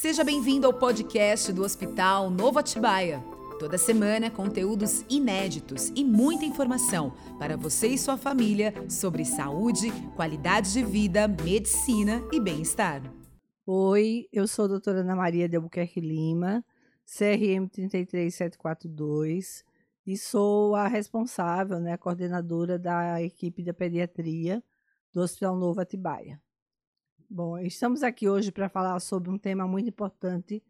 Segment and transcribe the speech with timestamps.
[0.00, 3.24] Seja bem-vindo ao podcast do Hospital Novo Atibaia.
[3.58, 10.72] Toda semana, conteúdos inéditos e muita informação para você e sua família sobre saúde, qualidade
[10.72, 13.02] de vida, medicina e bem-estar.
[13.64, 16.62] Oi, eu sou a doutora Ana Maria de Albuquerque Lima,
[17.06, 19.64] CRM 33742,
[20.04, 24.62] e sou a responsável, né, a coordenadora da equipe da pediatria
[25.14, 26.42] do Hospital Novo Atibaia.
[27.36, 30.62] Bom, estamos aqui hoje para falar sobre um tema muito importante,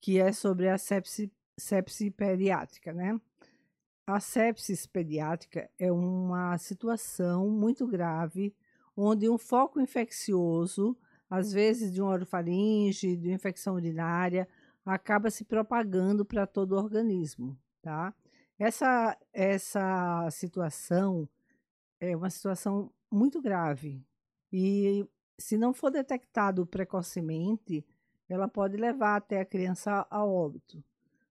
[0.00, 3.20] que é sobre a sepse, sepse pediátrica, né?
[4.04, 8.52] A sepsis pediátrica é uma situação muito grave,
[8.96, 10.98] onde um foco infeccioso,
[11.30, 14.48] às vezes de uma orofaringe, de uma infecção urinária,
[14.84, 18.12] acaba se propagando para todo o organismo, tá?
[18.58, 21.28] Essa, essa situação
[22.00, 24.04] é uma situação muito grave
[24.52, 25.06] e
[25.38, 27.86] se não for detectado precocemente,
[28.28, 30.82] ela pode levar até a criança a óbito.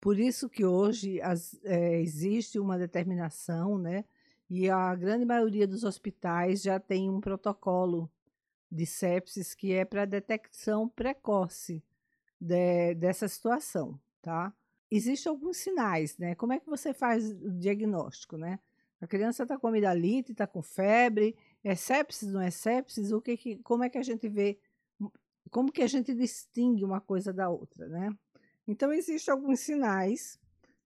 [0.00, 4.04] Por isso que hoje as, é, existe uma determinação, né?
[4.48, 8.10] E a grande maioria dos hospitais já tem um protocolo
[8.72, 11.82] de sepsis que é para detecção precoce
[12.40, 14.52] de, dessa situação, tá?
[14.90, 16.34] Existem alguns sinais, né?
[16.34, 18.58] Como é que você faz o diagnóstico, né?
[19.00, 23.12] A criança está com amidalite, está com febre, é sepsis, não é sepsis?
[23.12, 24.58] O que, que como é que a gente vê,
[25.50, 28.10] como que a gente distingue uma coisa da outra, né?
[28.66, 30.38] Então, existem alguns sinais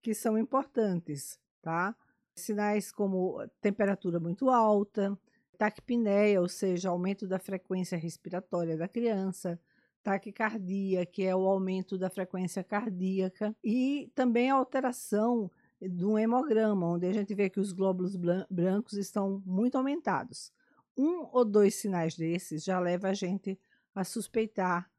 [0.00, 1.94] que são importantes, tá?
[2.34, 5.18] Sinais como temperatura muito alta,
[5.58, 9.60] taquipneia, ou seja, aumento da frequência respiratória da criança,
[10.02, 15.50] taquicardia, que é o aumento da frequência cardíaca, e também a alteração
[15.80, 18.16] um hemograma, onde a gente vê que os glóbulos
[18.48, 20.52] brancos estão muito aumentados
[20.96, 23.58] um ou dois sinais desses já leva a gente
[23.94, 24.90] a suspeitar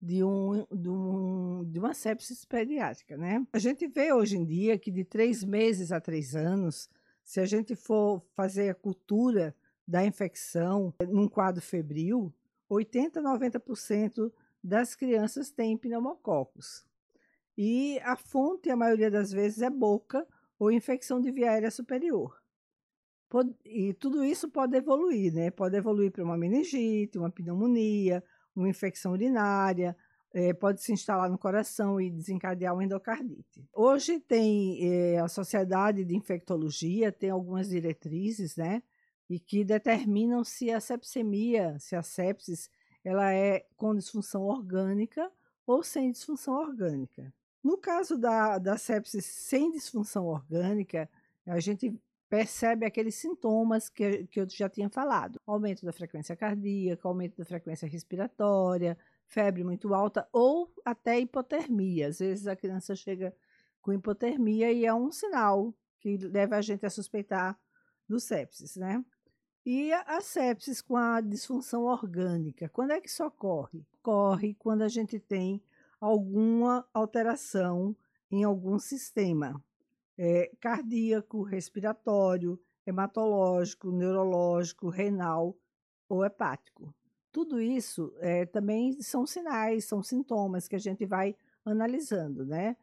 [0.00, 3.46] de, um, de, um, de uma sepsis pediátrica, né?
[3.52, 6.90] A gente vê hoje em dia que de três meses a três anos,
[7.22, 9.54] se a gente for fazer a cultura
[9.86, 12.34] da infecção num quadro febril,
[12.68, 16.84] 80 a 90% das crianças têm pneumococos.
[17.56, 20.26] E a fonte, a maioria das vezes, é boca
[20.58, 22.41] ou infecção de via aérea superior.
[23.64, 25.50] E tudo isso pode evoluir, né?
[25.50, 28.22] Pode evoluir para uma meningite, uma pneumonia,
[28.54, 29.96] uma infecção urinária,
[30.34, 33.66] é, pode se instalar no coração e desencadear uma endocardite.
[33.72, 38.82] Hoje tem é, a Sociedade de Infectologia, tem algumas diretrizes, né?
[39.28, 42.68] E que determinam se a sepsemia, se a sepsis,
[43.04, 45.30] ela é com disfunção orgânica
[45.66, 47.32] ou sem disfunção orgânica.
[47.62, 51.08] No caso da, da sepsis sem disfunção orgânica,
[51.46, 51.94] a gente
[52.32, 57.44] percebe aqueles sintomas que, que eu já tinha falado: aumento da frequência cardíaca, aumento da
[57.44, 62.08] frequência respiratória, febre muito alta ou até hipotermia.
[62.08, 63.36] Às vezes a criança chega
[63.82, 67.60] com hipotermia e é um sinal que leva a gente a suspeitar
[68.08, 69.04] do sepsis, né?
[69.62, 73.86] E a sepsis com a disfunção orgânica, quando é que isso ocorre?
[73.98, 75.62] Ocorre quando a gente tem
[76.00, 77.94] alguma alteração
[78.30, 79.62] em algum sistema
[80.16, 85.56] é, cardíaco, respiratório, hematológico, neurológico, renal
[86.08, 86.94] ou hepático.
[87.30, 91.34] Tudo isso é, também são sinais, são sintomas que a gente vai
[91.64, 92.76] analisando, né?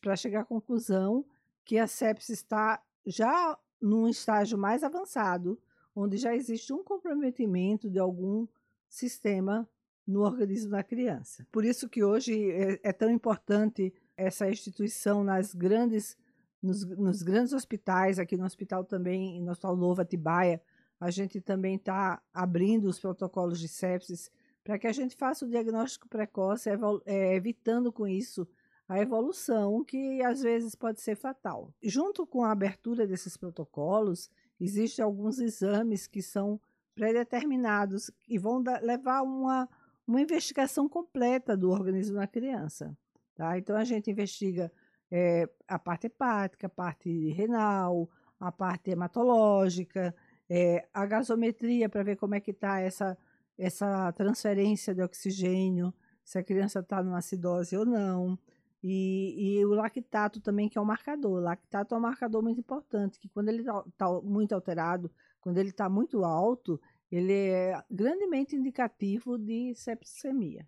[0.00, 1.24] Para chegar à conclusão
[1.64, 5.58] que a sepsis está já num estágio mais avançado,
[5.94, 8.46] onde já existe um comprometimento de algum
[8.88, 9.68] sistema
[10.06, 11.46] no organismo da criança.
[11.50, 16.16] Por isso que hoje é, é tão importante essa instituição nas grandes
[16.62, 20.60] nos, nos grandes hospitais, aqui no hospital também, no Hospital Novo Atibaia,
[20.98, 24.30] a gente também está abrindo os protocolos de sepsis
[24.62, 26.68] para que a gente faça o diagnóstico precoce,
[27.06, 28.46] é, evitando com isso
[28.86, 31.72] a evolução que às vezes pode ser fatal.
[31.82, 34.28] Junto com a abertura desses protocolos,
[34.60, 36.60] existem alguns exames que são
[36.94, 39.68] pré-determinados e vão da, levar uma,
[40.06, 42.94] uma investigação completa do organismo da criança.
[43.34, 43.56] Tá?
[43.56, 44.70] Então a gente investiga
[45.10, 48.08] é, a parte hepática, a parte renal,
[48.38, 50.14] a parte hematológica,
[50.48, 53.16] é, a gasometria para ver como é que está essa,
[53.58, 55.92] essa transferência de oxigênio,
[56.24, 58.38] se a criança está numa acidose ou não.
[58.82, 61.32] E, e, o lactato também, que é um marcador.
[61.32, 65.10] O lactato é um marcador muito importante, que quando ele está tá muito alterado,
[65.40, 66.80] quando ele está muito alto,
[67.10, 70.66] ele é grandemente indicativo de sepsemia.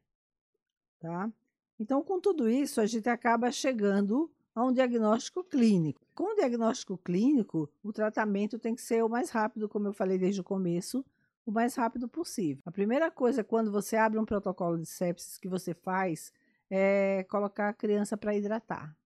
[1.01, 1.33] Tá?
[1.83, 6.01] Então, com tudo isso, a gente acaba chegando a um diagnóstico clínico.
[6.15, 10.17] Com o diagnóstico clínico, o tratamento tem que ser o mais rápido, como eu falei
[10.17, 11.05] desde o começo,
[11.45, 12.63] o mais rápido possível.
[12.65, 16.33] A primeira coisa, quando você abre um protocolo de sepsis, que você faz
[16.71, 18.97] é colocar a criança para hidratar.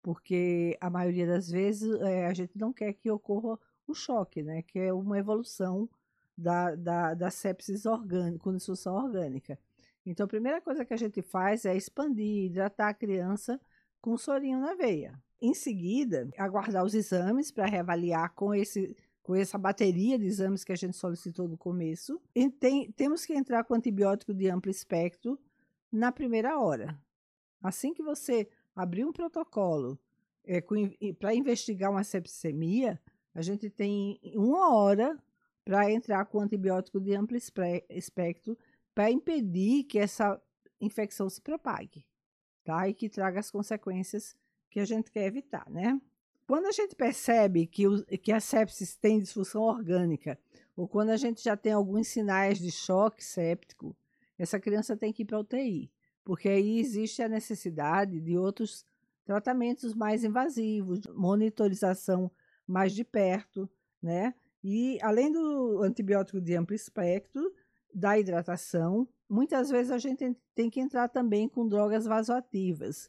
[0.00, 3.58] Porque a maioria das vezes é, a gente não quer que ocorra
[3.88, 4.62] o choque, né?
[4.62, 5.90] Que é uma evolução
[6.38, 9.58] da, da, da sepsis orgânica, com disfunção orgânica.
[10.06, 13.60] Então, a primeira coisa que a gente faz é expandir, hidratar a criança
[14.00, 15.18] com sorinho na veia.
[15.40, 20.72] Em seguida, aguardar os exames para reavaliar com, esse, com essa bateria de exames que
[20.72, 22.20] a gente solicitou no começo.
[22.34, 25.38] E tem, temos que entrar com antibiótico de amplo espectro
[25.90, 26.98] na primeira hora.
[27.62, 29.98] Assim que você abrir um protocolo
[30.44, 30.62] é,
[31.18, 33.00] para investigar uma sepsemia,
[33.34, 35.18] a gente tem uma hora
[35.64, 37.38] para entrar com antibiótico de amplo
[37.88, 38.58] espectro
[38.94, 40.40] para impedir que essa
[40.80, 42.06] infecção se propague,
[42.64, 42.88] tá?
[42.88, 44.36] E que traga as consequências
[44.70, 46.00] que a gente quer evitar, né?
[46.46, 50.38] Quando a gente percebe que, o, que a sepsis tem disfunção orgânica,
[50.76, 53.96] ou quando a gente já tem alguns sinais de choque séptico,
[54.38, 55.90] essa criança tem que ir para UTI,
[56.24, 58.84] porque aí existe a necessidade de outros
[59.24, 62.30] tratamentos mais invasivos, monitorização
[62.66, 63.68] mais de perto,
[64.02, 64.34] né?
[64.62, 67.52] E além do antibiótico de amplo espectro,
[67.94, 73.08] da hidratação, muitas vezes a gente tem que entrar também com drogas vasoativas.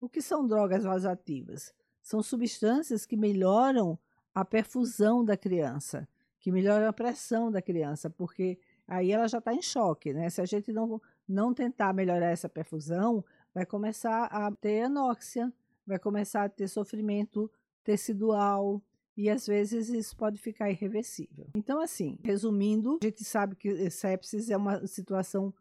[0.00, 1.74] O que são drogas vasoativas?
[2.00, 3.98] São substâncias que melhoram
[4.34, 9.52] a perfusão da criança, que melhoram a pressão da criança, porque aí ela já está
[9.52, 10.30] em choque, né?
[10.30, 15.52] Se a gente não, não tentar melhorar essa perfusão, vai começar a ter anóxia,
[15.86, 17.50] vai começar a ter sofrimento
[17.82, 18.80] tecidual,
[19.20, 21.46] e às vezes isso pode ficar irreversível.
[21.54, 25.52] Então, assim, resumindo, a gente sabe que sepsis é uma situação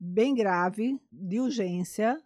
[0.00, 2.18] bem grave, de urgência,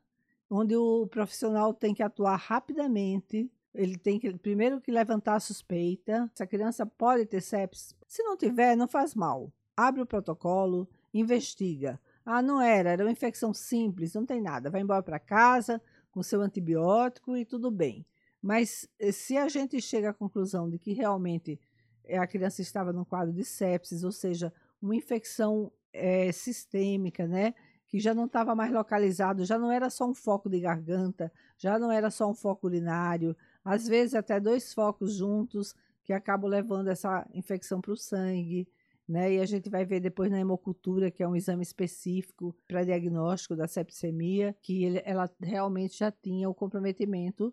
[0.49, 3.51] onde o profissional tem que atuar rapidamente.
[3.75, 6.31] Ele tem que primeiro que levantar a suspeita.
[6.33, 7.93] Essa criança pode ter sepsis.
[8.07, 9.53] Se não tiver, não faz mal.
[9.77, 12.01] Abre o protocolo, investiga.
[12.25, 14.71] Ah, não era, era uma infecção simples, não tem nada.
[14.71, 15.83] Vai embora para casa
[16.13, 18.07] com seu antibiótico e tudo bem.
[18.43, 21.61] Mas eh, se a gente chega à conclusão de que realmente
[22.05, 27.55] eh, a criança estava num quadro de sepsis, ou seja, uma infecção é, sistêmica, né?
[27.87, 31.79] Que já não estava mais localizado, já não era só um foco de garganta, já
[31.79, 35.75] não era só um foco urinário, às vezes até dois focos juntos
[36.05, 38.69] que acabam levando essa infecção para o sangue.
[39.07, 39.35] Né?
[39.35, 43.57] E a gente vai ver depois na hemocultura, que é um exame específico para diagnóstico
[43.57, 47.53] da sepsemia, que ele, ela realmente já tinha o comprometimento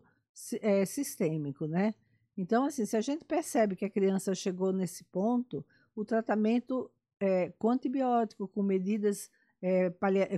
[0.62, 1.94] é, sistêmico, né?
[2.38, 5.66] Então, assim, se a gente percebe que a criança chegou nesse ponto,
[5.96, 9.30] o tratamento é, com antibiótico, com medidas,
[9.62, 9.90] é,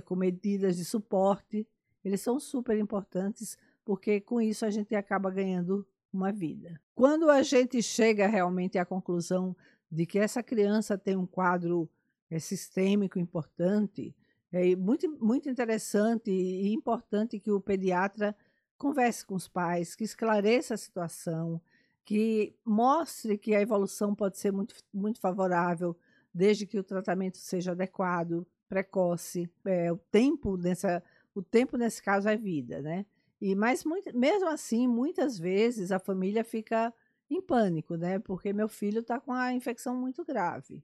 [0.02, 1.66] com medidas de suporte,
[2.04, 6.80] eles são super importantes, porque com isso a gente acaba ganhando uma vida.
[6.94, 9.56] Quando a gente chega realmente à conclusão
[9.90, 11.88] de que essa criança tem um quadro
[12.30, 14.14] é, sistêmico importante,
[14.52, 18.34] é muito, muito interessante e importante que o pediatra
[18.78, 21.60] converse com os pais, que esclareça a situação,
[22.04, 25.96] que mostre que a evolução pode ser muito, muito favorável,
[26.32, 29.50] desde que o tratamento seja adequado, precoce.
[29.64, 31.02] É, o tempo nessa,
[31.34, 33.04] o tempo nesse caso é vida, né?
[33.40, 36.92] E mas muito, mesmo assim, muitas vezes a família fica
[37.30, 38.18] em pânico, né?
[38.18, 40.82] Porque meu filho está com a infecção muito grave.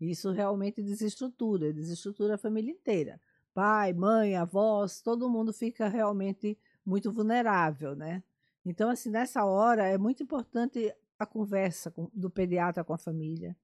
[0.00, 3.20] Isso realmente desestrutura, desestrutura a família inteira.
[3.54, 8.22] Pai, mãe, avós, todo mundo fica realmente muito vulnerável, né?
[8.64, 13.56] Então, assim, nessa hora é muito importante a conversa com, do pediatra com a família.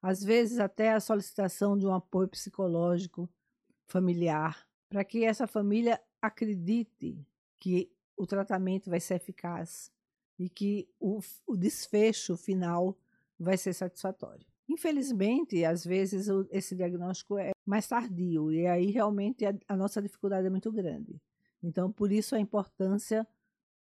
[0.00, 3.28] Às vezes, até a solicitação de um apoio psicológico
[3.86, 7.18] familiar, para que essa família acredite
[7.58, 9.90] que o tratamento vai ser eficaz
[10.38, 12.96] e que o, o desfecho final
[13.38, 14.46] vai ser satisfatório.
[14.68, 20.46] Infelizmente, às vezes esse diagnóstico é mais tardio e aí realmente a, a nossa dificuldade
[20.46, 21.20] é muito grande.
[21.64, 23.26] Então, por isso a importância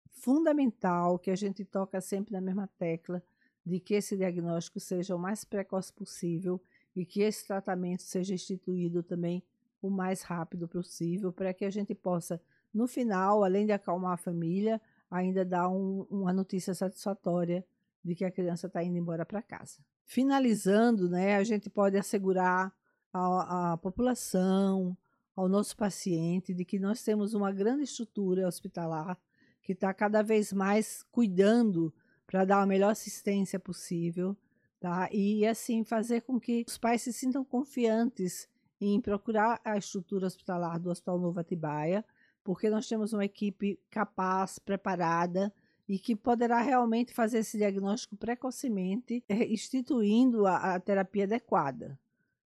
[0.08, 3.20] fundamental que a gente toca sempre na mesma tecla
[3.64, 6.62] de que esse diagnóstico seja o mais precoce possível
[6.94, 9.42] e que esse tratamento seja instituído também
[9.82, 12.40] o mais rápido possível para que a gente possa,
[12.72, 14.80] no final, além de acalmar a família,
[15.10, 17.66] ainda dar um, uma notícia satisfatória
[18.02, 19.84] de que a criança está indo embora para casa.
[20.04, 22.72] Finalizando, né, a gente pode assegurar
[23.12, 24.96] a, a população,
[25.36, 29.18] ao nosso paciente de que nós temos uma grande estrutura hospitalar
[29.62, 31.92] que está cada vez mais cuidando
[32.26, 34.36] para dar a melhor assistência possível,
[34.80, 35.08] tá?
[35.12, 38.48] E assim fazer com que os pais se sintam confiantes
[38.80, 42.04] em procurar a estrutura hospitalar do Hospital Novo Atibaia,
[42.42, 45.52] porque nós temos uma equipe capaz, preparada
[45.88, 51.98] e que poderá realmente fazer esse diagnóstico precocemente, eh, instituindo a, a terapia adequada.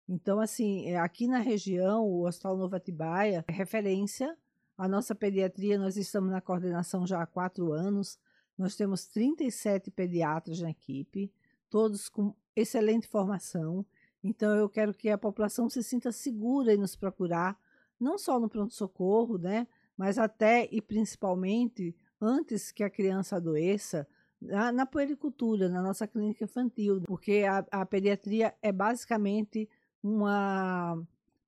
[0.08, 4.38] Então, assim, é, aqui na região, o Hospital Novo Atibaia é referência
[4.78, 8.20] A nossa pediatria, nós estamos na coordenação já há quatro anos.
[8.58, 11.32] Nós temos 37 pediatras na equipe,
[11.70, 13.86] todos com excelente formação.
[14.24, 17.60] Então, eu quero que a população se sinta segura em nos procurar,
[18.00, 19.68] não só no pronto-socorro, né?
[19.98, 24.08] Mas até e principalmente antes que a criança adoeça,
[24.40, 29.68] na, na puericultura, na nossa clínica infantil, porque a, a pediatria é basicamente
[30.02, 31.02] uma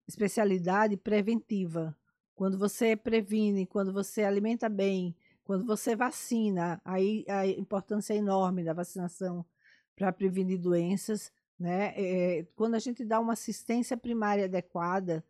[0.08, 1.96] especialidade preventiva.
[2.36, 8.63] Quando você previne, quando você alimenta bem, quando você vacina, aí a importância é enorme
[8.63, 9.46] da vacinação
[9.96, 11.94] para prevenir doenças, né?
[11.98, 15.24] É, quando a gente dá uma assistência primária adequada,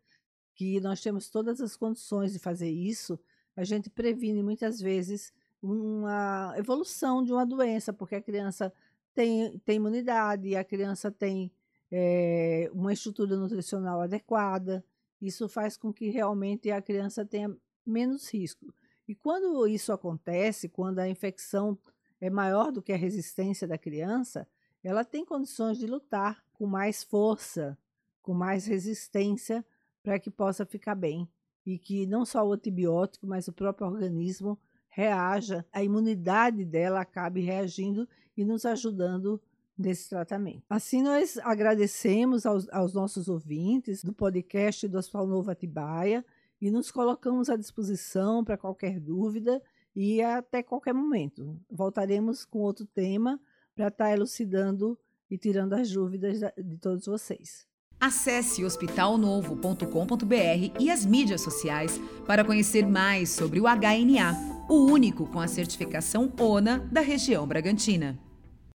[0.54, 3.18] que nós temos todas as condições de fazer isso,
[3.56, 8.72] a gente previne muitas vezes uma evolução de uma doença, porque a criança
[9.14, 11.50] tem, tem imunidade, a criança tem
[11.90, 14.84] é, uma estrutura nutricional adequada.
[15.20, 17.54] Isso faz com que realmente a criança tenha
[17.84, 18.72] menos risco.
[19.08, 21.76] E quando isso acontece, quando a infecção
[22.20, 24.46] é maior do que a resistência da criança,
[24.82, 27.76] ela tem condições de lutar com mais força,
[28.22, 29.64] com mais resistência,
[30.02, 31.28] para que possa ficar bem.
[31.66, 37.40] E que não só o antibiótico, mas o próprio organismo reaja, a imunidade dela acabe
[37.40, 39.40] reagindo e nos ajudando
[39.80, 40.62] nesse tratamento.
[40.68, 46.24] Assim, nós agradecemos aos, aos nossos ouvintes do podcast do Hospital Novo Atibaia
[46.60, 49.62] e nos colocamos à disposição para qualquer dúvida
[49.96, 51.58] e até qualquer momento.
[51.70, 53.40] Voltaremos com outro tema
[53.74, 54.98] para estar elucidando
[55.30, 57.66] e tirando as dúvidas de todos vocês.
[57.98, 65.40] Acesse hospitalnovo.com.br e as mídias sociais para conhecer mais sobre o HNA, o único com
[65.40, 68.29] a certificação ONA da região Bragantina.